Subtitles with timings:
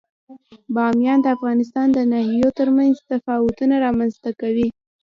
[0.75, 4.67] بامیان د افغانستان د ناحیو ترمنځ تفاوتونه رامنځ ته کوي.